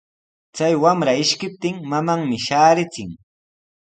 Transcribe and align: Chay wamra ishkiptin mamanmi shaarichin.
Chay 0.55 0.73
wamra 0.83 1.13
ishkiptin 1.23 1.77
mamanmi 1.89 2.37
shaarichin. 2.47 3.09